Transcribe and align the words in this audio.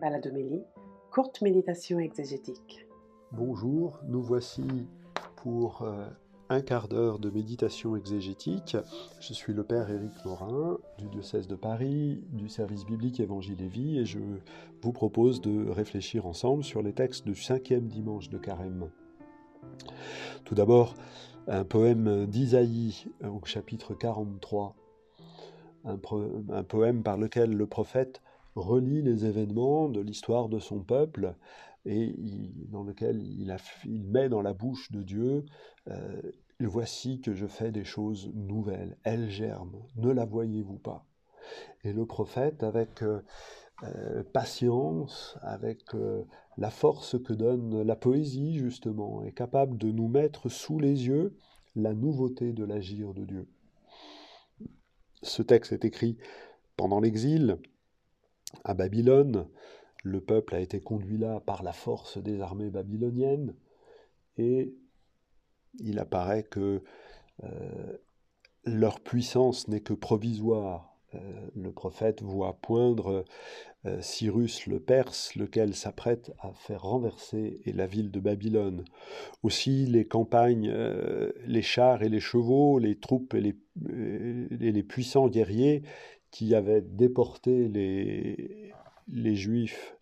Baladomélie, 0.00 0.64
courte 1.10 1.42
méditation 1.42 1.98
exégétique. 1.98 2.86
Bonjour, 3.32 4.00
nous 4.08 4.22
voici 4.22 4.64
pour 5.36 5.82
euh, 5.82 6.06
un 6.48 6.62
quart 6.62 6.88
d'heure 6.88 7.18
de 7.18 7.28
méditation 7.28 7.96
exégétique. 7.96 8.78
Je 9.20 9.34
suis 9.34 9.52
le 9.52 9.62
Père 9.62 9.90
Éric 9.90 10.12
Morin 10.24 10.78
du 10.96 11.06
diocèse 11.08 11.46
de 11.48 11.54
Paris, 11.54 12.24
du 12.32 12.48
service 12.48 12.86
biblique 12.86 13.20
Évangile 13.20 13.60
et 13.60 13.68
Vie, 13.68 13.98
et 13.98 14.06
je 14.06 14.20
vous 14.80 14.92
propose 14.92 15.42
de 15.42 15.68
réfléchir 15.68 16.24
ensemble 16.24 16.64
sur 16.64 16.80
les 16.80 16.94
textes 16.94 17.26
du 17.26 17.34
cinquième 17.34 17.86
dimanche 17.86 18.30
de 18.30 18.38
Carême. 18.38 18.88
Tout 20.44 20.54
d'abord, 20.54 20.94
un 21.46 21.64
poème 21.64 22.24
d'Isaïe 22.24 23.04
au 23.22 23.44
chapitre 23.44 23.92
43, 23.92 24.74
un, 25.84 25.98
un 26.48 26.64
poème 26.64 27.02
par 27.02 27.18
lequel 27.18 27.52
le 27.52 27.66
prophète 27.66 28.22
relie 28.54 29.02
les 29.02 29.26
événements 29.26 29.88
de 29.88 30.00
l'histoire 30.00 30.48
de 30.48 30.58
son 30.58 30.80
peuple 30.80 31.34
et 31.84 32.14
dans 32.68 32.82
lequel 32.82 33.22
il, 33.22 34.04
met 34.04 34.28
dans 34.28 34.42
la 34.42 34.52
bouche 34.52 34.90
de 34.92 35.02
Dieu 35.02 35.44
euh, 35.88 36.20
Voici 36.62 37.22
que 37.22 37.32
je 37.32 37.46
fais 37.46 37.72
des 37.72 37.84
choses 37.84 38.30
nouvelles, 38.34 38.98
elles 39.02 39.30
germent, 39.30 39.82
ne 39.96 40.10
la 40.10 40.26
voyez-vous 40.26 40.78
pas 40.78 41.06
Et 41.84 41.94
le 41.94 42.04
prophète, 42.04 42.62
avec 42.62 43.02
euh, 43.02 43.22
euh, 43.82 44.22
patience, 44.34 45.38
avec 45.40 45.80
la 46.58 46.70
force 46.70 47.16
que 47.22 47.32
donne 47.32 47.80
la 47.80 47.96
poésie, 47.96 48.58
justement, 48.58 49.22
est 49.22 49.32
capable 49.32 49.78
de 49.78 49.90
nous 49.90 50.08
mettre 50.08 50.50
sous 50.50 50.78
les 50.78 51.06
yeux 51.06 51.34
la 51.76 51.94
nouveauté 51.94 52.52
de 52.52 52.64
l'agir 52.64 53.14
de 53.14 53.24
Dieu. 53.24 53.48
Ce 55.22 55.40
texte 55.40 55.72
est 55.72 55.86
écrit 55.86 56.18
pendant 56.76 57.00
l'exil, 57.00 57.58
à 58.64 58.74
Babylone. 58.74 59.48
Le 60.02 60.20
peuple 60.20 60.54
a 60.54 60.60
été 60.60 60.80
conduit 60.80 61.18
là 61.18 61.40
par 61.40 61.62
la 61.62 61.72
force 61.72 62.18
des 62.18 62.40
armées 62.40 62.70
babyloniennes 62.70 63.54
et 64.38 64.74
il 65.78 65.98
apparaît 65.98 66.44
que 66.44 66.82
euh, 67.44 67.96
leur 68.64 69.00
puissance 69.00 69.68
n'est 69.68 69.80
que 69.80 69.92
provisoire. 69.92 70.96
Euh, 71.14 71.18
le 71.56 71.72
prophète 71.72 72.22
voit 72.22 72.58
poindre 72.62 73.24
euh, 73.84 74.00
Cyrus 74.00 74.66
le 74.66 74.78
Perse, 74.78 75.34
lequel 75.34 75.74
s'apprête 75.74 76.32
à 76.38 76.52
faire 76.52 76.82
renverser 76.82 77.60
la 77.66 77.86
ville 77.86 78.10
de 78.10 78.20
Babylone. 78.20 78.84
Aussi 79.42 79.86
les 79.86 80.06
campagnes, 80.06 80.70
les 81.46 81.62
chars 81.62 82.02
et 82.02 82.08
les 82.08 82.20
chevaux, 82.20 82.78
les 82.78 82.98
troupes 82.98 83.34
et 83.34 83.56
et 83.88 84.72
les 84.72 84.82
puissants 84.82 85.28
guerriers 85.28 85.82
qui 86.30 86.54
avait 86.54 86.82
déporté 86.82 87.68
les, 87.68 89.34
Juifs 89.34 89.96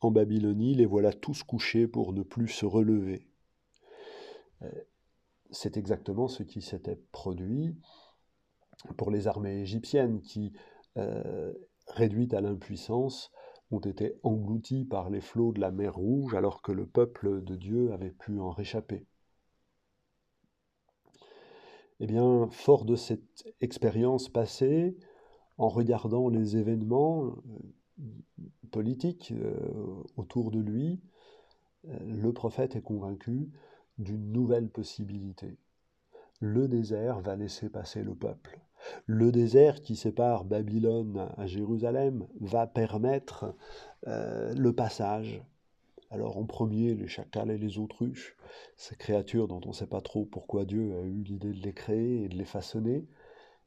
en 0.00 0.10
Babylonie, 0.10 0.74
les 0.74 0.86
voilà 0.86 1.12
tous 1.12 1.42
couchés 1.42 1.86
pour 1.86 2.12
ne 2.12 2.22
plus 2.22 2.48
se 2.48 2.66
relever. 2.66 3.26
Euh, 4.62 4.70
c'est 5.50 5.76
exactement 5.76 6.28
ce 6.28 6.42
qui 6.42 6.62
s'était 6.62 7.00
produit 7.12 7.76
pour 8.96 9.10
les 9.10 9.26
armées 9.26 9.60
égyptiennes 9.60 10.20
qui, 10.20 10.52
euh, 10.96 11.52
réduites 11.88 12.34
à 12.34 12.40
l'impuissance, 12.40 13.30
ont 13.70 13.80
été 13.80 14.14
englouties 14.22 14.84
par 14.84 15.10
les 15.10 15.20
flots 15.20 15.52
de 15.52 15.60
la 15.60 15.70
mer 15.70 15.94
Rouge 15.94 16.34
alors 16.34 16.62
que 16.62 16.72
le 16.72 16.86
peuple 16.86 17.42
de 17.42 17.56
Dieu 17.56 17.92
avait 17.92 18.10
pu 18.10 18.38
en 18.38 18.50
réchapper. 18.50 19.06
Eh 22.00 22.06
bien, 22.06 22.48
fort 22.50 22.84
de 22.84 22.96
cette 22.96 23.44
expérience 23.60 24.28
passée, 24.28 24.96
en 25.58 25.68
regardant 25.68 26.28
les 26.28 26.56
événements 26.56 27.26
euh, 27.26 28.02
politiques 28.70 29.32
euh, 29.32 29.54
autour 30.16 30.50
de 30.50 30.58
lui, 30.58 31.00
euh, 31.88 31.98
le 32.04 32.32
prophète 32.32 32.76
est 32.76 32.82
convaincu 32.82 33.50
d'une 33.98 34.32
nouvelle 34.32 34.68
possibilité. 34.68 35.56
Le 36.40 36.66
désert 36.66 37.20
va 37.20 37.36
laisser 37.36 37.68
passer 37.68 38.02
le 38.02 38.14
peuple. 38.14 38.60
Le 39.06 39.32
désert 39.32 39.80
qui 39.80 39.96
sépare 39.96 40.44
Babylone 40.44 41.28
à 41.36 41.46
Jérusalem 41.46 42.26
va 42.40 42.66
permettre 42.66 43.54
le 44.04 44.72
passage. 44.72 45.42
Alors 46.10 46.36
en 46.36 46.44
premier, 46.44 46.94
les 46.94 47.08
chacals 47.08 47.50
et 47.50 47.56
les 47.56 47.78
autruches, 47.78 48.36
ces 48.76 48.94
créatures 48.94 49.48
dont 49.48 49.60
on 49.64 49.68
ne 49.68 49.74
sait 49.74 49.86
pas 49.86 50.02
trop 50.02 50.26
pourquoi 50.26 50.66
Dieu 50.66 50.98
a 50.98 51.02
eu 51.02 51.22
l'idée 51.22 51.52
de 51.52 51.62
les 51.62 51.72
créer 51.72 52.24
et 52.24 52.28
de 52.28 52.36
les 52.36 52.44
façonner, 52.44 53.06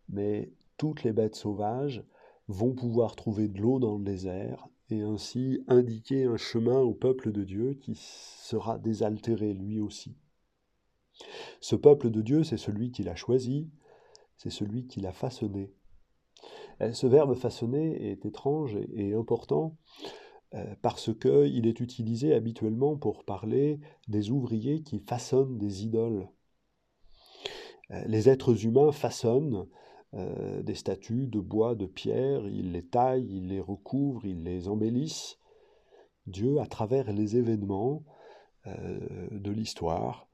mais 0.10 0.52
toutes 0.78 1.04
les 1.04 1.14
bêtes 1.14 1.36
sauvages 1.36 2.04
vont 2.48 2.74
pouvoir 2.74 3.16
trouver 3.16 3.48
de 3.48 3.60
l'eau 3.60 3.80
dans 3.80 3.98
le 3.98 4.04
désert 4.04 4.68
et 4.90 5.02
ainsi 5.02 5.64
indiquer 5.68 6.26
un 6.26 6.38
chemin 6.38 6.80
au 6.80 6.94
peuple 6.94 7.32
de 7.32 7.44
Dieu 7.44 7.74
qui 7.74 7.96
sera 7.96 8.80
désaltéré 8.80 9.54
lui 9.54 9.80
aussi. 9.82 10.16
Ce 11.60 11.76
peuple 11.76 12.10
de 12.10 12.22
Dieu, 12.22 12.44
c'est 12.44 12.58
celui 12.58 12.92
qu'il 12.92 13.10
a 13.10 13.16
choisi, 13.16 13.70
c'est 14.38 14.50
celui 14.50 14.88
qu'il 14.88 15.06
a 15.06 15.12
façonné. 15.12 15.74
Ce 16.94 17.08
verbe 17.08 17.34
façonner 17.34 18.12
est 18.12 18.26
étrange 18.26 18.78
et 18.94 19.14
important 19.14 19.76
euh, 20.54 20.76
parce 20.82 21.12
qu'il 21.14 21.66
est 21.66 21.80
utilisé 21.80 22.34
habituellement 22.34 22.96
pour 22.96 23.26
parler 23.26 23.80
des 24.08 24.30
ouvriers 24.30 24.84
qui 24.84 25.00
façonnent 25.00 25.58
des 25.58 25.84
idoles. 25.84 26.30
Euh, 27.92 28.04
les 28.06 28.30
êtres 28.30 28.66
humains 28.66 28.92
façonnent 28.92 29.68
euh, 30.18 30.64
des 30.64 30.74
statues 30.74 31.28
de 31.28 31.40
bois, 31.40 31.76
de 31.76 31.86
pierre, 31.86 32.48
il 32.48 32.72
les 32.72 32.84
taille, 32.84 33.28
il 33.30 33.50
les 33.50 33.60
recouvre, 33.60 34.26
il 34.26 34.44
les 34.44 34.68
embellisse. 34.68 35.38
Dieu, 36.26 36.60
à 36.60 36.66
travers 36.66 37.12
les 37.14 37.38
événements 37.38 38.04
euh, 38.66 38.98
de 39.30 39.52
l'histoire, 39.52 40.28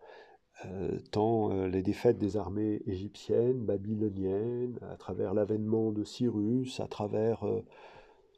euh, 0.66 1.00
tant 1.12 1.66
les 1.66 1.82
défaites 1.82 2.18
des 2.18 2.38
armées 2.38 2.82
égyptiennes, 2.86 3.66
babyloniennes, 3.66 4.80
à 4.90 4.96
travers 4.96 5.34
l'avènement 5.34 5.92
de 5.92 6.06
Cyrus, 6.06 6.80
à 6.80 6.88
travers 6.88 7.44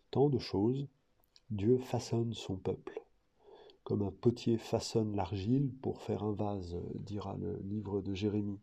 tant 0.09 0.29
de 0.29 0.39
choses, 0.39 0.87
Dieu 1.51 1.77
façonne 1.77 2.33
son 2.33 2.55
peuple, 2.55 3.03
comme 3.83 4.01
un 4.01 4.11
potier 4.11 4.57
façonne 4.57 5.15
l'argile 5.15 5.71
pour 5.83 6.01
faire 6.01 6.23
un 6.23 6.33
vase, 6.33 6.75
dira 6.95 7.37
le 7.39 7.59
livre 7.63 8.01
de 8.01 8.15
Jérémie. 8.15 8.59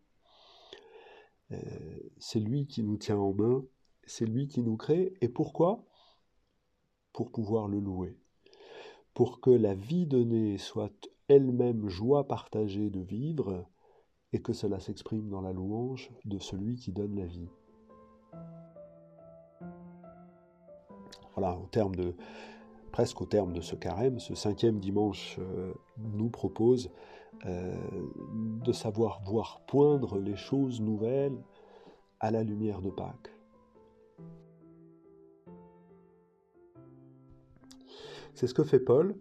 Euh, 1.53 1.99
c'est 2.17 2.39
lui 2.39 2.67
qui 2.67 2.83
nous 2.83 2.97
tient 2.97 3.17
en 3.17 3.33
main, 3.33 3.63
c'est 4.05 4.25
lui 4.25 4.47
qui 4.47 4.61
nous 4.61 4.77
crée. 4.77 5.13
Et 5.21 5.29
pourquoi? 5.29 5.83
Pour 7.11 7.31
pouvoir 7.31 7.67
le 7.67 7.79
louer. 7.79 8.17
Pour 9.13 9.41
que 9.41 9.51
la 9.51 9.75
vie 9.75 10.07
donnée 10.07 10.57
soit 10.57 11.09
elle-même 11.27 11.87
joie 11.87 12.27
partagée 12.27 12.89
de 12.89 13.01
vivre 13.01 13.65
et 14.33 14.41
que 14.41 14.53
cela 14.53 14.79
s'exprime 14.79 15.29
dans 15.29 15.41
la 15.41 15.53
louange 15.53 16.11
de 16.25 16.39
celui 16.39 16.75
qui 16.75 16.91
donne 16.91 17.15
la 17.15 17.25
vie. 17.25 17.49
Voilà, 21.35 21.57
au 21.57 21.67
terme 21.67 21.95
de, 21.95 22.15
presque 22.91 23.21
au 23.21 23.25
terme 23.25 23.53
de 23.53 23.61
ce 23.61 23.75
carême, 23.75 24.19
ce 24.19 24.35
cinquième 24.35 24.79
dimanche 24.79 25.37
euh, 25.39 25.73
nous 25.97 26.29
propose 26.29 26.91
de 27.45 28.71
savoir 28.71 29.21
voir 29.23 29.61
poindre 29.67 30.17
les 30.17 30.35
choses 30.35 30.79
nouvelles 30.79 31.37
à 32.19 32.31
la 32.31 32.43
lumière 32.43 32.81
de 32.81 32.89
Pâques. 32.89 33.31
C'est 38.33 38.47
ce 38.47 38.53
que 38.53 38.63
fait 38.63 38.79
Paul 38.79 39.15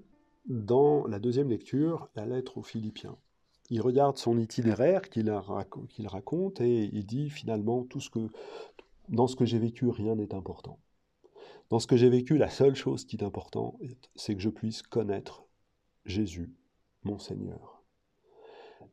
dans 0.47 1.07
la 1.07 1.19
deuxième 1.19 1.51
lecture, 1.51 2.09
la 2.15 2.27
lettre 2.27 2.59
aux 2.59 2.63
Philippiens. 2.63 3.17
Il 3.71 3.81
regarde 3.81 4.19
son 4.19 4.39
itinéraire 4.39 5.09
qu'il 5.09 5.31
raconte 5.31 6.61
et 6.61 6.91
il 6.93 7.07
dit 7.07 7.31
finalement 7.31 7.85
tout 7.85 8.01
ce 8.01 8.11
que 8.11 8.29
dans 9.09 9.27
ce 9.27 9.37
que 9.37 9.45
j'ai 9.45 9.59
vécu, 9.59 9.89
rien 9.89 10.15
n'est 10.15 10.35
important. 10.35 10.79
Dans 11.69 11.79
ce 11.79 11.87
que 11.87 11.97
j'ai 11.97 12.09
vécu, 12.09 12.39
la 12.39 12.51
seule 12.51 12.75
chose 12.75 13.05
qui 13.05 13.17
est 13.17 13.25
importante, 13.25 13.77
c'est 14.15 14.35
que 14.35 14.41
je 14.41 14.49
puisse 14.51 14.83
connaître 14.83 15.45
Jésus, 16.05 16.55
mon 17.03 17.19
Seigneur. 17.19 17.72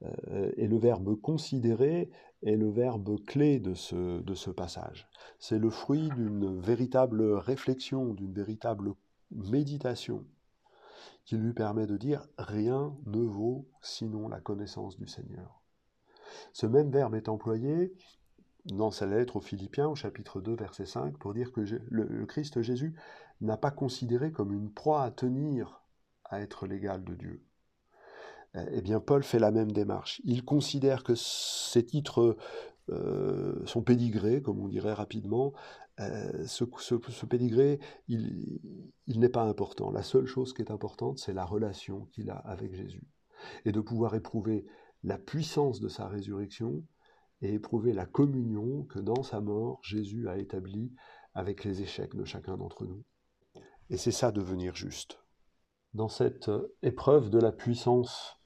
Euh, 0.04 0.52
et 0.58 0.68
le 0.68 0.78
verbe 0.78 1.20
considérer 1.20 2.10
est 2.44 2.56
le 2.56 2.70
verbe 2.70 3.24
clé 3.26 3.60
de 3.60 3.74
ce, 3.74 4.22
de 4.22 4.34
ce 4.34 4.50
passage. 4.50 5.10
C'est 5.40 5.60
le 5.60 5.70
fruit 5.70 6.10
d'une 6.16 6.60
véritable 6.60 7.22
réflexion, 7.34 8.14
d'une 8.14 8.34
véritable 8.34 8.94
méditation 9.32 10.26
qui 11.26 11.38
lui 11.38 11.54
permet 11.54 11.86
de 11.86 11.98
dire 11.98 12.28
rien 12.38 12.96
ne 13.06 13.22
vaut 13.22 13.68
sinon 13.82 14.28
la 14.28 14.40
connaissance 14.40 14.98
du 14.98 15.08
Seigneur. 15.08 15.62
Ce 16.54 16.66
même 16.66 16.90
verbe 16.90 17.16
est 17.16 17.30
employé 17.30 17.94
dans 18.66 18.92
sa 18.92 19.06
lettre 19.06 19.38
aux 19.38 19.42
Philippiens 19.42 19.88
au 19.88 19.96
chapitre 19.96 20.42
2 20.42 20.56
verset 20.56 20.86
5 20.86 21.18
pour 21.18 21.34
dire 21.34 21.52
que 21.52 21.62
le 21.62 22.26
Christ 22.26 22.62
Jésus 22.62 22.96
n'a 23.42 23.58
pas 23.58 23.72
considéré 23.72 24.32
comme 24.32 24.54
une 24.54 24.72
proie 24.72 25.04
à 25.04 25.12
tenir 25.12 25.84
à 26.26 26.42
être 26.42 26.68
l'égal 26.68 27.04
de 27.04 27.16
Dieu. 27.16 27.44
Eh 28.56 28.82
bien, 28.82 29.00
Paul 29.00 29.24
fait 29.24 29.40
la 29.40 29.52
même 29.52 29.72
démarche. 29.72 30.22
Il 30.24 30.44
considère 30.44 31.04
que 31.04 31.14
ces 31.16 31.86
titres 31.86 32.38
son 33.66 33.84
pédigré, 33.84 34.42
comme 34.42 34.60
on 34.60 34.68
dirait 34.68 34.94
rapidement, 34.94 35.54
ce, 36.00 36.66
ce, 36.80 37.26
pédigré, 37.26 37.80
il, 38.08 38.60
il 39.06 39.20
n'est 39.20 39.30
pas 39.30 39.44
important. 39.44 39.92
La 39.92 40.02
seule 40.02 40.26
chose 40.26 40.54
qui 40.54 40.62
est 40.62 40.72
importante, 40.72 41.20
c'est 41.20 41.34
la 41.34 41.46
relation 41.46 42.06
qu'il 42.12 42.30
a 42.30 42.38
avec 42.38 42.74
Jésus. 42.74 43.08
Et 43.66 43.72
de 43.72 43.82
pouvoir 43.82 44.16
éprouver 44.16 44.66
la 45.04 45.18
puissance 45.18 45.80
de 45.80 45.88
sa 45.88 46.08
résurrection 46.08 46.84
et 47.42 47.54
éprouver 47.54 47.94
la 47.94 48.06
communion 48.06 48.84
que 48.84 49.00
dans 49.00 49.24
sa 49.24 49.40
mort, 49.40 49.80
Jésus 49.84 50.28
a 50.28 50.38
établie 50.38 50.92
avec 51.34 51.64
les 51.64 51.82
échecs 51.82 52.16
de 52.16 52.26
chacun 52.26 52.58
d'entre 52.58 52.86
nous. 52.86 53.04
Et 53.90 53.98
c'est 53.98 54.12
ça 54.12 54.32
devenir 54.32 54.76
juste. 54.76 55.20
Dans 55.94 56.10
cette 56.10 56.52
épreuve 56.82 57.30
de 57.30 57.40
la 57.40 57.52
puissance 57.52 58.39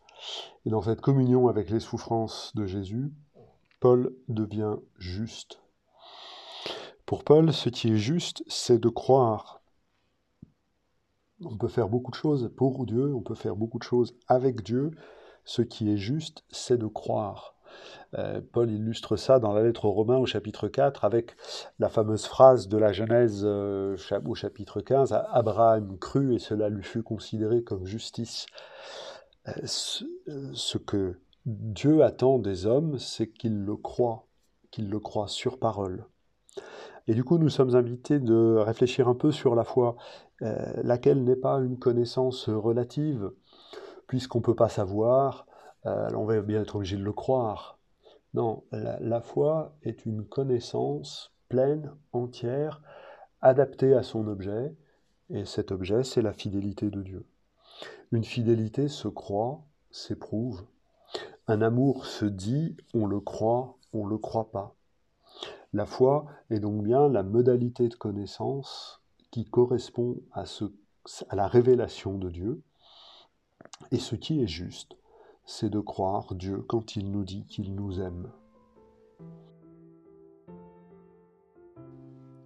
et 0.65 0.69
dans 0.69 0.81
cette 0.81 1.01
communion 1.01 1.47
avec 1.47 1.69
les 1.69 1.79
souffrances 1.79 2.55
de 2.55 2.65
Jésus, 2.65 3.11
Paul 3.79 4.15
devient 4.27 4.77
juste. 4.97 5.59
Pour 7.05 7.23
Paul, 7.23 7.51
ce 7.51 7.69
qui 7.69 7.93
est 7.93 7.97
juste, 7.97 8.43
c'est 8.47 8.79
de 8.79 8.89
croire. 8.89 9.61
On 11.43 11.57
peut 11.57 11.67
faire 11.67 11.89
beaucoup 11.89 12.11
de 12.11 12.15
choses 12.15 12.49
pour 12.55 12.85
Dieu, 12.85 13.13
on 13.13 13.21
peut 13.21 13.35
faire 13.35 13.55
beaucoup 13.55 13.77
de 13.77 13.83
choses 13.83 14.15
avec 14.27 14.63
Dieu. 14.63 14.91
Ce 15.43 15.61
qui 15.61 15.91
est 15.91 15.97
juste, 15.97 16.45
c'est 16.49 16.77
de 16.77 16.87
croire. 16.87 17.55
Euh, 18.17 18.39
Paul 18.51 18.69
illustre 18.71 19.17
ça 19.17 19.39
dans 19.39 19.51
la 19.53 19.63
lettre 19.63 19.85
aux 19.85 19.91
Romains 19.91 20.17
au 20.17 20.25
chapitre 20.25 20.67
4 20.67 21.03
avec 21.05 21.35
la 21.79 21.89
fameuse 21.89 22.25
phrase 22.25 22.67
de 22.67 22.77
la 22.77 22.93
Genèse 22.93 23.41
euh, 23.43 23.97
au 24.25 24.35
chapitre 24.35 24.81
15 24.81 25.13
Abraham 25.31 25.97
crut 25.97 26.31
et 26.31 26.39
cela 26.39 26.69
lui 26.69 26.83
fut 26.83 27.01
considéré 27.01 27.63
comme 27.63 27.85
justice. 27.85 28.45
Euh, 29.47 29.65
ce, 29.65 30.77
que 30.77 31.19
Dieu 31.45 32.03
attend 32.03 32.39
des 32.39 32.65
hommes, 32.65 32.97
c'est 32.97 33.27
qu'ils 33.27 33.63
le 33.63 33.75
croient, 33.75 34.25
qu'ils 34.71 34.89
le 34.89 34.99
croient 34.99 35.27
sur 35.27 35.59
parole. 35.59 36.05
Et 37.07 37.13
du 37.13 37.23
coup, 37.23 37.37
nous 37.37 37.49
sommes 37.49 37.75
invités 37.75 38.19
de 38.19 38.55
réfléchir 38.57 39.09
un 39.09 39.15
peu 39.15 39.31
sur 39.31 39.55
la 39.55 39.65
foi, 39.65 39.97
laquelle 40.39 41.23
n'est 41.23 41.37
pas 41.37 41.55
une 41.59 41.77
connaissance 41.77 42.49
relative, 42.49 43.31
puisqu'on 44.07 44.39
ne 44.39 44.43
peut 44.43 44.55
pas 44.55 44.69
savoir, 44.69 45.45
on 45.83 46.25
va 46.25 46.41
bien 46.41 46.61
être 46.61 46.77
obligé 46.77 46.95
de 46.97 47.03
le 47.03 47.11
croire. 47.11 47.79
Non, 48.33 48.63
la, 48.71 49.21
foi 49.21 49.75
est 49.83 50.05
une 50.05 50.25
connaissance 50.25 51.33
pleine, 51.49 51.91
entière, 52.13 52.81
adaptée 53.41 53.93
à 53.93 54.01
son 54.01 54.27
objet, 54.27 54.73
et 55.29 55.45
cet 55.45 55.71
objet, 55.71 56.03
c'est 56.03 56.21
la 56.21 56.33
fidélité 56.33 56.89
de 56.89 57.01
Dieu. 57.01 57.25
Une 58.11 58.23
fidélité 58.23 58.87
se 58.87 59.07
croit, 59.07 59.61
s'éprouve. 59.91 60.65
Un 61.47 61.61
amour 61.61 62.05
se 62.05 62.25
dit, 62.25 62.77
on 62.93 63.05
le 63.05 63.19
croit, 63.19 63.77
on 63.93 64.05
ne 64.05 64.09
le 64.09 64.17
croit 64.17 64.51
pas. 64.51 64.75
La 65.73 65.85
foi 65.85 66.27
est 66.51 66.59
donc 66.59 66.83
bien 66.83 67.09
la 67.09 67.23
modalité 67.23 67.89
de 67.89 67.95
connaissance 67.95 69.01
qui 69.31 69.45
correspond 69.45 70.17
à, 70.31 70.43
la 71.31 71.47
révélation 71.47 72.17
de 72.19 72.29
Dieu. 72.29 72.61
Et 73.91 73.97
ce 73.97 74.15
qui 74.15 74.41
est 74.41 74.47
juste, 74.47 74.95
c'est 75.45 75.71
de 75.71 75.79
croire 75.79 76.35
Dieu 76.35 76.63
quand 76.67 76.95
il 76.95 77.11
nous 77.11 77.23
dit 77.23 77.45
qu'il 77.47 77.73
nous 77.73 77.99
aime. 77.99 78.31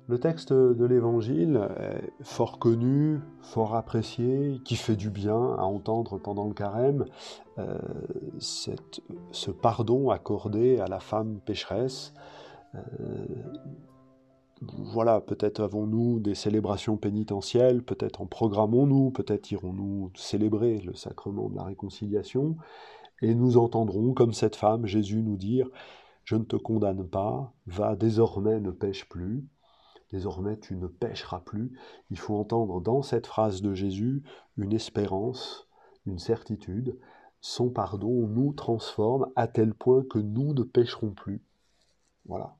Le 0.09 0.19
texte 0.19 0.54
de 0.54 0.86
l'Évangile 0.86 1.68
est 1.80 2.24
fort 2.24 2.59
connu, 2.59 3.19
fort 3.42 3.75
apprécié, 3.75 4.62
qui 4.63 4.77
fait 4.77 4.95
du 4.95 5.09
bien 5.09 5.56
à 5.57 5.63
entendre 5.63 6.18
pendant 6.18 6.48
le 6.48 6.54
carême, 6.54 7.06
euh, 7.59 7.77
ce 8.39 9.51
pardon 9.51 10.09
accordé 10.09 10.80
à 10.80 10.88
la 10.88 11.01
femme 11.01 11.42
pécheresse. 11.45 12.13
Euh, 12.75 12.80
voilà, 14.62 15.19
peut-être 15.19 15.59
avons-nous 15.59 16.21
des 16.21 16.36
célébrations 16.36 16.95
pénitentielles, 16.95 17.83
peut-être 17.83 18.21
en 18.21 18.27
programmons-nous, 18.27 19.12
peut-être 19.12 19.51
irons-nous 19.51 20.12
célébrer 20.15 20.80
le 20.80 20.95
sacrement 20.95 21.50
de 21.50 21.56
la 21.57 21.63
réconciliation, 21.63 22.56
et 23.21 23.36
nous 23.36 23.57
entendrons, 23.57 24.13
comme 24.13 24.31
cette 24.31 24.56
femme, 24.56 24.86
Jésus 24.86 25.21
nous 25.21 25.36
dire 25.36 25.68
Je 26.24 26.38
ne 26.38 26.45
te 26.45 26.56
condamne 26.56 27.06
pas, 27.06 27.54
va 27.65 27.98
désormais 27.98 28.62
ne 28.62 28.71
pêche 28.71 29.09
plus 29.09 29.45
désormais 30.12 30.57
tu 30.57 30.75
ne 30.75 30.88
pêcheras 30.88 31.39
plus. 31.39 31.77
Il 32.09 32.19
faut 32.19 32.36
entendre 32.36 32.81
dans 32.81 33.01
cette 33.01 33.27
phrase 33.27 33.62
de 33.62 33.74
Jésus 33.74 34.24
une 34.57 34.74
espérance, 34.74 35.68
une 36.06 36.19
certitude. 36.19 36.98
Son 37.42 37.69
pardon 37.69 38.27
nous 38.27 38.54
transforme 38.54 39.31
à 39.36 39.48
tel 39.48 39.74
point 39.74 40.04
que 40.04 40.19
nous 40.19 40.54
ne 40.54 40.63
pêcherons 40.63 41.12
plus. 41.12 41.42
Voilà. 42.25 42.56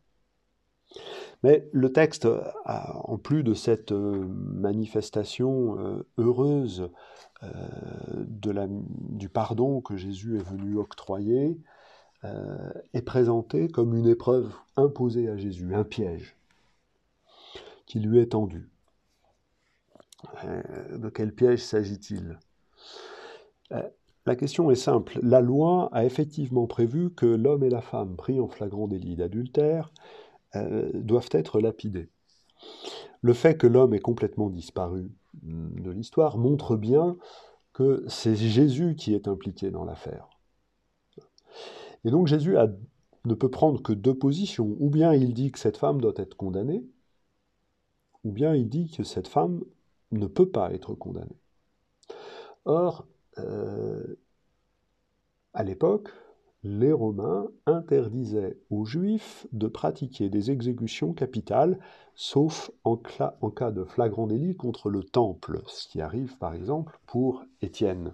Mais 1.44 1.68
le 1.72 1.92
texte, 1.92 2.28
en 2.66 3.18
plus 3.18 3.44
de 3.44 3.54
cette 3.54 3.92
euh, 3.92 4.26
manifestation 4.28 5.78
euh, 5.80 6.08
heureuse 6.18 6.90
euh, 7.44 7.50
du 8.28 9.30
pardon 9.30 9.82
que 9.82 9.98
Jésus 9.98 10.38
est 10.38 10.44
venu 10.44 10.78
octroyer, 10.78 11.60
est 12.94 13.04
présenté 13.04 13.70
comme 13.70 13.96
une 13.96 14.08
épreuve 14.08 14.54
imposée 14.76 15.30
à 15.30 15.38
Jésus, 15.38 15.74
un 15.74 15.86
piège 15.86 16.36
qui 17.88 18.00
lui 18.00 18.20
est 18.20 18.34
tendu. 18.34 18.70
Euh, 20.44 20.98
de 20.98 21.10
quel 21.10 21.34
piège 21.34 21.64
s'agit-il? 21.64 22.38
Euh, 23.72 23.82
La 24.26 24.36
question 24.36 24.70
est 24.70 24.76
simple. 24.76 25.20
La 25.24 25.42
loi 25.42 25.90
a 25.94 26.06
effectivement 26.06 26.68
prévu 26.68 27.12
que 27.12 27.26
l'homme 27.26 27.64
et 27.64 27.70
la 27.70 27.82
femme 27.82 28.16
pris 28.16 28.40
en 28.40 28.48
flagrant 28.48 28.88
délit 28.88 29.16
d'adultère 29.16 29.92
euh, 30.56 30.92
doivent 30.94 31.30
être 31.32 31.60
lapidés. 31.60 32.10
Le 33.22 33.34
fait 33.34 33.58
que 33.58 33.68
l'homme 33.68 33.94
ait 33.94 34.00
complètement 34.00 34.50
disparu 34.50 35.10
hmm, 35.44 35.82
de 35.82 35.92
l'histoire 35.92 36.38
montre 36.38 36.76
bien 36.76 37.18
que 37.74 38.04
c'est 38.08 38.36
Jésus 38.36 38.96
qui 38.96 39.14
est 39.14 39.28
impliqué 39.28 39.72
dans 39.72 39.86
l'affaire. 39.86 40.30
Et 42.04 42.12
donc 42.12 42.28
Jésus 42.28 42.56
ne 43.26 43.34
peut 43.34 43.52
prendre 43.52 43.82
que 43.82 43.94
deux 43.94 44.16
positions. 44.16 44.76
Ou 44.80 44.90
bien 44.90 45.14
il 45.14 45.34
dit 45.34 45.52
que 45.52 45.60
cette 45.60 45.78
femme 45.78 46.02
doit 46.02 46.14
être 46.18 46.36
condamnée, 46.36 46.84
ou 48.28 48.32
bien 48.32 48.54
il 48.54 48.68
dit 48.68 48.90
que 48.90 49.04
cette 49.04 49.30
femme 49.30 49.64
ne 50.12 50.28
peut 50.28 50.50
pas 50.50 50.74
être 50.74 50.94
condamnée. 50.94 51.40
Or, 52.66 53.08
euh, 53.38 54.18
à 55.54 55.64
l'époque, 55.64 56.10
les 56.62 56.92
Romains 56.92 57.48
interdisaient 57.66 58.60
aux 58.70 58.84
Juifs 58.84 59.48
de 59.54 59.68
pratiquer 59.68 60.30
des 60.30 60.52
exécutions 60.52 61.14
capitales, 61.14 61.80
sauf 62.16 62.70
en, 62.84 63.02
en, 63.42 63.50
cas 63.50 63.72
de 63.72 63.86
flagrant 63.86 64.28
délit 64.28 64.58
contre 64.58 64.90
le 64.90 65.04
Temple, 65.06 65.62
ce 65.68 65.88
qui 65.88 66.02
arrive 66.02 66.38
par 66.38 66.54
exemple 66.54 67.00
pour 67.06 67.46
Étienne. 67.62 68.14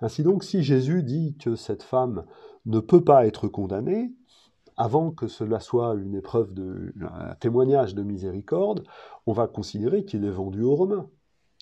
Ainsi 0.00 0.22
donc, 0.22 0.44
si 0.44 0.62
Jésus 0.62 1.02
dit 1.02 1.36
que 1.36 1.56
cette 1.56 1.82
femme 1.82 2.26
ne 2.64 2.78
peut 2.78 3.02
pas 3.02 3.26
être 3.26 3.48
condamnée, 3.48 4.12
avant 4.76 5.10
que 5.10 5.26
cela 5.26 5.60
soit 5.60 5.94
une 5.94 6.14
épreuve 6.14 6.54
de 6.54 6.92
un 7.00 7.34
témoignage 7.34 7.94
de 7.94 8.02
miséricorde, 8.02 8.84
on 9.26 9.32
va 9.32 9.46
considérer 9.46 10.04
qu'il 10.04 10.24
est 10.24 10.30
vendu 10.30 10.62
aux 10.62 10.74
Romains. 10.74 11.08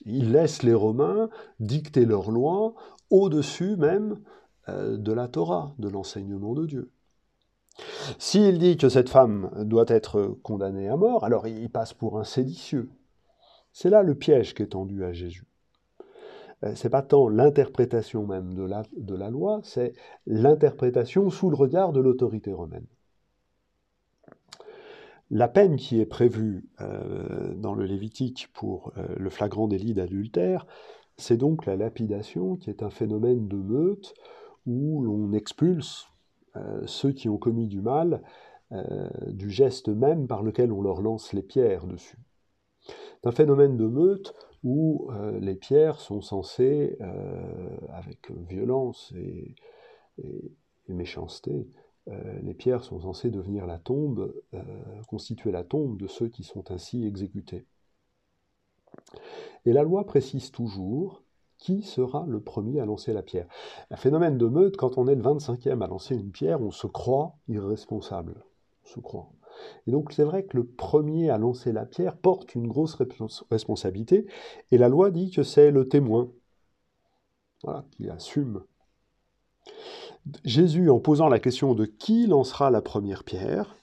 Il 0.07 0.33
laisse 0.33 0.63
les 0.63 0.75
Romains 0.75 1.29
dicter 1.59 2.07
leurs 2.07 2.31
lois 2.31 2.75
au-dessus 3.11 3.77
même 3.77 4.21
euh, 4.69 4.97
de 4.97 5.13
la 5.13 5.29
Torah, 5.29 5.75
de 5.79 5.89
l'enseignement 5.89 6.55
de 6.55 6.67
Dieu. 6.67 6.91
S'il 8.19 8.59
dit 8.59 8.77
que 8.77 8.89
cette 8.89 9.09
femme 9.09 9.51
doit 9.65 9.87
être 9.89 10.39
condamnée 10.43 10.89
à 10.89 10.97
mort, 10.97 11.25
alors 11.25 11.47
il 11.47 11.71
passe 11.71 11.95
pour 11.95 12.19
un 12.19 12.25
séditieux. 12.25 12.91
C'est 13.73 13.91
là 13.91 14.03
le 14.03 14.15
piège 14.15 14.55
qui 14.55 14.63
est 14.63 14.69
tendu 14.69 15.05
à 15.05 15.13
Jésus. 15.13 15.47
Euh, 16.65 16.73
c'est 16.75 16.91
pas 16.91 17.03
tant 17.03 17.29
l'interprétation 17.29 18.27
même 18.27 18.55
de 18.55 18.65
la, 18.65 18.83
de 18.97 19.15
la 19.15 19.31
loi, 19.31 19.61
c'est 19.63 19.95
l'interprétation 20.27 21.31
sous 21.31 21.51
le 21.51 21.57
regard 21.57 21.93
de 21.93 22.01
l'autorité 22.01 22.53
romaine. 22.53 22.87
La 25.33 25.47
peine 25.47 25.77
qui 25.77 26.01
est 26.01 26.07
prévue 26.07 26.69
euh, 26.81 27.55
dans 27.55 27.75
le 27.75 27.85
Lévitique 27.85 28.49
pour 28.53 28.93
euh, 28.97 29.07
le 29.17 29.31
flagrant 29.31 29.69
délit 29.69 29.95
d'adultère, 29.95 30.67
c'est 31.19 31.37
donc 31.37 31.67
la 31.67 31.77
lapidation, 31.77 32.57
qui 32.57 32.69
est 32.69 32.83
un 32.83 32.91
phénomène 32.91 33.47
de 33.47 33.57
meute 33.57 34.15
où 34.67 35.03
l'on 35.03 35.33
expulse 35.33 36.09
euh, 36.57 36.83
ceux 36.87 37.13
qui 37.13 37.29
ont 37.29 37.39
commis 37.39 37.69
du 37.69 37.81
mal 37.81 38.23
du 39.27 39.51
geste 39.51 39.89
même 39.89 40.29
par 40.29 40.45
lequel 40.45 40.71
on 40.71 40.81
leur 40.81 41.03
lance 41.03 41.33
les 41.33 41.43
pierres 41.43 41.89
dessus. 41.89 42.21
C'est 42.85 43.27
un 43.27 43.33
phénomène 43.33 43.77
de 43.77 43.89
meute 43.89 44.33
où 44.63 45.11
les 45.41 45.57
pierres 45.57 45.99
sont 45.99 46.21
censées, 46.21 46.97
avec 47.89 48.31
violence 48.49 49.13
et 49.17 49.57
méchanceté, 50.87 51.67
les 52.43 52.55
pierres 52.55 52.85
sont 52.85 53.01
censées 53.01 53.31
devenir 53.31 53.67
la 53.67 53.79
tombe, 53.79 54.35
euh, 54.55 54.63
constituer 55.09 55.51
la 55.53 55.65
tombe 55.65 55.97
de 55.97 56.07
ceux 56.07 56.29
qui 56.29 56.43
sont 56.43 56.71
ainsi 56.71 57.07
exécutés. 57.07 57.67
Et 59.65 59.73
la 59.73 59.83
loi 59.83 60.05
précise 60.05 60.51
toujours 60.51 61.23
Qui 61.59 61.83
sera 61.83 62.25
le 62.27 62.41
premier 62.41 62.81
à 62.81 62.87
lancer 62.87 63.13
la 63.13 63.23
pierre 63.23 63.47
Un 63.91 63.97
phénomène 63.97 64.39
de 64.39 64.47
meute, 64.47 64.77
quand 64.77 64.99
on 64.99 65.07
est 65.07 65.15
le 65.15 65.23
25e 65.23 65.83
à 65.83 65.87
lancer 65.87 66.15
une 66.17 66.33
pierre, 66.33 66.61
on 66.61 66.71
se 66.71 66.87
croit 66.87 67.37
irresponsable. 67.49 68.45
On 68.85 68.89
se. 68.89 69.01
Et 69.87 69.91
donc 69.91 70.13
c'est 70.13 70.25
vrai 70.25 70.45
que 70.45 70.57
le 70.57 70.67
premier 70.67 71.31
à 71.31 71.39
lancer 71.39 71.73
la 71.73 71.85
pierre 71.85 72.17
porte 72.17 72.55
une 72.55 72.67
grosse 72.67 72.97
responsabilité, 73.51 74.27
et 74.71 74.79
la 74.79 74.89
loi 74.89 75.11
dit 75.11 75.31
que 75.31 75.43
c'est 75.43 75.71
le 75.71 75.89
témoin 75.89 76.31
qui 77.91 78.09
assume. 78.09 78.63
Jésus, 80.45 80.91
en 80.91 81.01
posant 81.01 81.29
la 81.29 81.39
question 81.39 81.75
de 81.75 81.87
qui 81.87 82.27
lancera 82.27 82.71
la 82.71 82.83
première 82.83 83.25
pierre, 83.25 83.77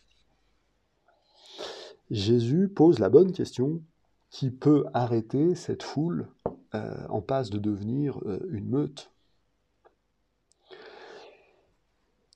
Jésus 2.10 2.70
pose 2.70 3.00
la 3.00 3.10
bonne 3.10 3.32
question 3.32 3.82
qui 4.30 4.52
peut 4.52 4.86
arrêter 4.94 5.56
cette 5.56 5.84
foule 5.84 6.30
euh, 6.76 7.08
en 7.10 7.22
passe 7.22 7.50
de 7.50 7.60
devenir 7.60 8.20
euh, 8.26 8.40
une 8.52 8.70
meute? 8.70 9.12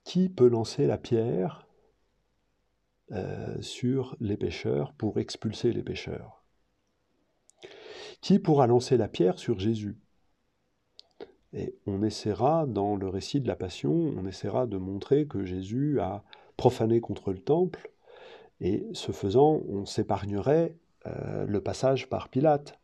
Qui 0.03 0.29
peut 0.29 0.48
lancer 0.48 0.88
la 0.88 0.98
pierre 0.98 1.67
euh, 3.12 3.62
sur 3.62 4.15
les 4.20 4.38
pêcheurs 4.38 4.93
pour 4.93 5.20
expulser 5.20 5.74
les 5.74 5.84
pêcheurs 5.84 6.43
Qui 8.22 8.39
pourra 8.39 8.67
lancer 8.67 8.98
la 8.98 9.08
pierre 9.08 9.38
sur 9.38 9.60
Jésus? 9.60 9.98
Et 11.53 11.75
on 11.86 12.01
essaiera, 12.03 12.65
dans 12.65 12.96
le 12.96 13.08
récit 13.08 13.41
de 13.41 13.48
la 13.48 13.55
Passion, 13.55 13.91
on 13.91 14.25
essaiera 14.25 14.67
de 14.67 14.77
montrer 14.77 15.27
que 15.27 15.46
Jésus 15.46 16.00
a 16.00 16.24
profané 16.58 17.01
contre 17.01 17.31
le 17.31 17.39
temple, 17.39 17.91
et 18.62 18.88
ce 18.93 19.12
faisant, 19.12 19.62
on 19.70 19.86
s'épargnerait 19.86 20.75
euh, 21.08 21.46
le 21.46 21.62
passage 21.62 22.08
par 22.10 22.29
Pilate. 22.29 22.79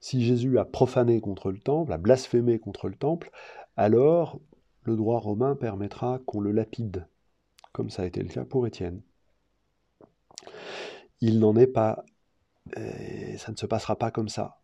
Si 0.00 0.24
Jésus 0.24 0.58
a 0.58 0.64
profané 0.64 1.20
contre 1.20 1.50
le 1.50 1.58
temple, 1.58 1.92
a 1.92 1.98
blasphémé 1.98 2.58
contre 2.58 2.88
le 2.88 2.94
temple, 2.94 3.30
alors 3.76 4.40
le 4.82 4.96
droit 4.96 5.18
romain 5.18 5.54
permettra 5.54 6.20
qu'on 6.26 6.40
le 6.40 6.52
lapide, 6.52 7.06
comme 7.72 7.90
ça 7.90 8.02
a 8.02 8.06
été 8.06 8.22
le 8.22 8.28
cas 8.28 8.44
pour 8.44 8.66
Étienne 8.66 9.02
il 11.20 11.38
n'en 11.40 11.56
est 11.56 11.66
pas, 11.66 12.04
ça 12.74 13.52
ne 13.52 13.56
se 13.56 13.66
passera 13.66 13.96
pas 13.96 14.10
comme 14.10 14.28
ça. 14.28 14.57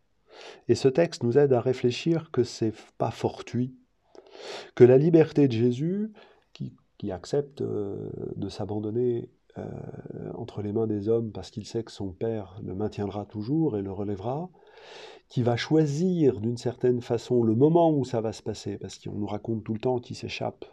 Et 0.68 0.74
ce 0.74 0.88
texte 0.88 1.22
nous 1.22 1.38
aide 1.38 1.52
à 1.52 1.60
réfléchir 1.60 2.30
que 2.30 2.42
c'est 2.42 2.74
pas 2.98 3.10
fortuit, 3.10 3.74
que 4.74 4.84
la 4.84 4.98
liberté 4.98 5.48
de 5.48 5.52
Jésus, 5.52 6.12
qui, 6.52 6.72
accepte 7.10 7.60
euh, 7.60 8.08
de 8.36 8.48
s'abandonner 8.48 9.28
euh, 9.58 9.66
entre 10.36 10.62
les 10.62 10.72
mains 10.72 10.86
des 10.86 11.10
hommes 11.10 11.32
parce 11.32 11.50
qu'il 11.50 11.66
sait 11.66 11.84
que 11.84 11.92
son 11.92 12.12
Père 12.12 12.58
le 12.64 12.74
maintiendra 12.74 13.26
toujours 13.26 13.76
et 13.76 13.82
le 13.82 13.92
relèvera, 13.92 14.48
qui 15.28 15.42
va 15.42 15.54
choisir 15.54 16.40
d'une 16.40 16.56
certaine 16.56 17.02
façon 17.02 17.42
le 17.42 17.54
moment 17.54 17.92
où 17.92 18.06
ça 18.06 18.22
va 18.22 18.32
se 18.32 18.42
passer, 18.42 18.78
parce 18.78 18.98
qu'on 18.98 19.16
nous 19.16 19.26
raconte 19.26 19.64
tout 19.64 19.74
le 19.74 19.80
temps 19.80 19.98
qu'il 19.98 20.16
s'échappe 20.16 20.64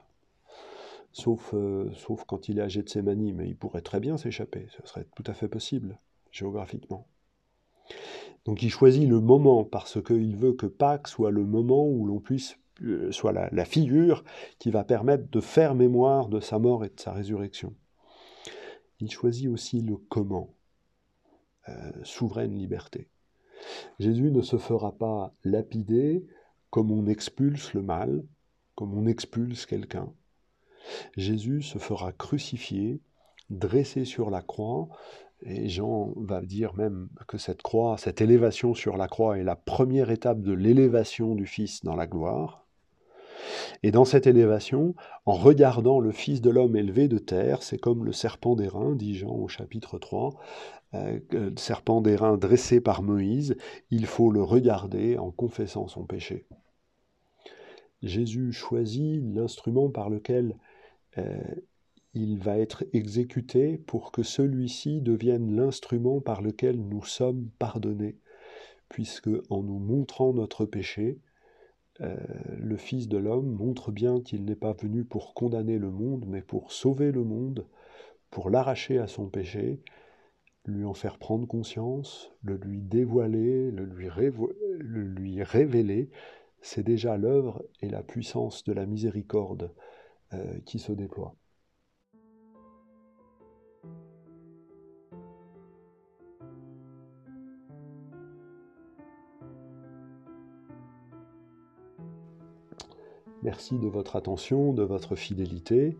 sauf, 1.12 1.54
euh, 1.54 1.92
sauf 1.94 2.24
quand 2.26 2.50
il 2.50 2.60
est 2.60 2.90
ses 2.90 3.02
manies, 3.02 3.34
mais 3.34 3.48
il 3.48 3.56
pourrait 3.56 3.82
très 3.82 4.00
bien 4.00 4.18
s'échapper, 4.18 4.68
ce 4.70 4.88
serait 4.88 5.06
tout 5.16 5.24
à 5.28 5.34
fait 5.34 5.48
possible, 5.48 6.00
géographiquement. 6.32 7.08
Donc 8.46 8.64
il 8.64 8.70
choisit 8.70 9.08
le 9.08 9.20
moment 9.20 9.64
parce 9.64 10.02
qu'il 10.02 10.36
veut 10.36 10.54
que 10.54 10.66
Pâques 10.66 11.08
soit 11.08 11.32
le 11.32 11.46
moment 11.46 11.86
où 11.86 12.06
l'on 12.06 12.20
puisse, 12.20 12.58
euh, 12.84 13.12
soit 13.12 13.32
la, 13.32 13.66
figure 13.66 14.24
qui 14.58 14.72
va 14.72 14.84
permettre 14.84 15.30
de 15.30 15.40
faire 15.40 15.76
mémoire 15.76 16.28
de 16.28 16.40
sa 16.40 16.58
mort 16.58 16.84
et 16.84 16.90
de 16.90 17.00
sa 17.00 17.12
résurrection. 17.14 17.76
Il 19.00 19.12
choisit 19.12 19.48
aussi 19.48 19.82
le 19.82 19.98
comment, 19.98 20.54
euh, 21.70 21.92
souveraine 22.04 22.58
liberté. 22.58 23.10
Jésus 24.00 24.32
ne 24.32 24.42
se 24.42 24.58
fera 24.58 24.92
pas 24.92 25.34
lapider 25.44 26.26
comme 26.72 26.92
on 26.92 27.06
expulse 27.06 27.74
le 27.74 27.84
mal, 27.84 28.24
comme 28.76 28.94
on 28.98 29.06
expulse 29.06 29.66
quelqu'un. 29.68 30.12
Jésus 31.16 31.62
se 31.62 31.78
fera 31.78 32.12
crucifier, 32.12 33.02
dressé 33.52 34.06
sur 34.06 34.30
la 34.32 34.42
croix, 34.42 34.88
et 35.44 35.70
Jean 35.70 36.14
va 36.16 36.42
dire 36.42 36.76
même 36.76 37.10
que 37.28 37.38
cette 37.38 37.62
croix, 37.62 37.98
cette 37.98 38.22
élévation 38.22 38.74
sur 38.74 38.98
la 38.98 39.08
croix 39.08 39.38
est 39.38 39.44
la 39.44 39.56
première 39.56 40.12
étape 40.12 40.42
de 40.42 40.54
l'élévation 40.54 41.36
du 41.36 41.46
Fils 41.46 41.84
dans 41.84 41.96
la 41.96 42.08
gloire. 42.08 42.66
Et 43.82 43.92
dans 43.92 44.06
cette 44.06 44.28
élévation, 44.28 44.94
en 45.26 45.34
regardant 45.34 46.00
le 46.00 46.12
Fils 46.12 46.42
de 46.42 46.52
l'homme 46.52 46.76
élevé 46.76 47.08
de 47.08 47.18
terre, 47.18 47.64
c'est 47.64 47.80
comme 47.80 48.06
le 48.06 48.12
serpent 48.12 48.56
d'airain, 48.56 48.96
dit 48.96 49.16
Jean 49.16 49.36
au 49.36 49.48
chapitre 49.48 49.98
3, 49.98 50.40
euh, 50.94 51.20
le 51.32 51.54
serpent 51.58 52.02
d'airain 52.02 52.38
dressé 52.38 52.82
par 52.82 53.02
Moïse, 53.02 53.56
il 53.90 54.06
faut 54.06 54.32
le 54.32 54.44
regarder 54.44 55.18
en 55.18 55.32
confessant 55.32 55.88
son 55.88 56.06
péché. 56.06 56.46
Jésus 58.04 58.52
choisit 58.52 59.24
l'instrument 59.24 59.90
par 59.90 60.10
lequel 60.10 60.56
euh, 61.18 61.40
il 62.14 62.40
va 62.40 62.58
être 62.58 62.84
exécuté 62.94 63.78
pour 63.78 64.12
que 64.12 64.24
celui-ci 64.24 65.02
devienne 65.02 65.56
l'instrument 65.56 66.20
par 66.20 66.42
lequel 66.42 66.78
nous 66.80 67.04
sommes 67.04 67.50
pardonnés, 67.58 68.18
puisque 68.90 69.30
en 69.50 69.64
nous 69.64 69.80
montrant 69.80 70.34
notre 70.34 70.66
péché, 70.66 71.20
euh, 72.02 72.16
le 72.58 72.78
Fils 72.78 73.08
de 73.08 73.18
l'homme 73.18 73.52
montre 73.52 73.92
bien 73.92 74.22
qu'il 74.22 74.44
n'est 74.46 74.56
pas 74.56 74.74
venu 74.74 75.06
pour 75.06 75.34
condamner 75.34 75.78
le 75.78 75.92
monde, 75.92 76.26
mais 76.28 76.42
pour 76.42 76.72
sauver 76.72 77.12
le 77.12 77.24
monde, 77.24 77.68
pour 78.30 78.50
l'arracher 78.50 78.98
à 78.98 79.08
son 79.08 79.30
péché, 79.30 79.80
lui 80.66 80.86
en 80.86 80.94
faire 80.94 81.18
prendre 81.18 81.48
conscience, 81.48 82.32
le 82.44 82.56
lui 82.56 82.82
dévoiler, 82.82 83.72
le 83.72 83.86
lui, 83.86 84.08
le 84.80 85.02
lui 85.02 85.44
révéler. 85.44 86.10
C'est 86.62 86.84
déjà 86.84 87.18
l'œuvre 87.18 87.64
et 87.82 87.90
la 87.90 88.04
puissance 88.04 88.64
de 88.64 88.74
la 88.74 88.86
miséricorde 88.86 89.74
euh, 90.34 90.60
qui 90.66 90.80
se 90.80 90.92
déploie. 90.92 91.36
Merci 103.44 103.78
de 103.80 103.88
votre 103.88 104.16
attention, 104.16 104.74
de 104.74 104.84
votre 104.84 105.16
fidélité. 105.16 105.98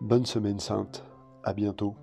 Bonne 0.00 0.26
semaine 0.26 0.60
sainte. 0.60 1.04
À 1.44 1.54
bientôt. 1.54 1.94